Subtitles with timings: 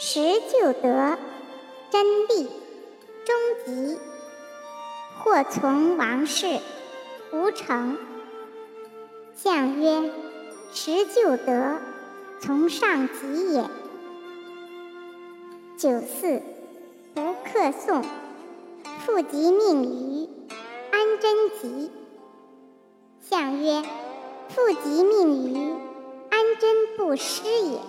[0.00, 0.20] 十
[0.52, 1.18] 就得
[1.90, 2.46] 真谛
[3.26, 3.34] 终
[3.66, 3.98] 极，
[5.18, 6.60] 或从王事，
[7.32, 7.98] 无成。
[9.34, 10.08] 相曰：
[10.72, 11.78] 十就得
[12.40, 13.64] 从上及也。
[15.76, 16.42] 九四，
[17.14, 18.04] 不克讼，
[19.04, 20.28] 复及命于
[20.92, 21.90] 安贞吉。
[23.20, 23.82] 相曰：
[24.48, 25.72] 复及命于
[26.30, 27.80] 安贞不失也。